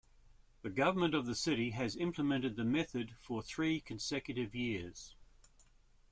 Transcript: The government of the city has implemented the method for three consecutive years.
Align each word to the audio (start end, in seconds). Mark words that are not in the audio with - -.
The 0.63 0.71
government 0.71 1.13
of 1.13 1.27
the 1.27 1.35
city 1.35 1.69
has 1.73 1.95
implemented 1.95 2.55
the 2.55 2.63
method 2.63 3.11
for 3.19 3.43
three 3.43 3.79
consecutive 3.79 4.55
years. 4.55 5.13